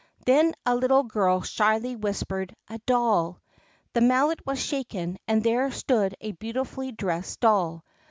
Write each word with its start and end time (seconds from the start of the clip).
Then 0.25 0.55
a 0.65 0.75
little 0.75 1.03
girl 1.03 1.41
shyly 1.43 1.95
whispered, 1.95 2.55
"A 2.69 2.79
doll." 2.87 3.39
The 3.93 4.01
Mallet 4.01 4.43
was 4.47 4.59
shaken, 4.59 5.19
and 5.27 5.43
there 5.43 5.69
stood 5.69 6.15
a 6.19 6.31
beautifully 6.31 6.91
dressed 6.91 7.41
doll. 7.41 7.83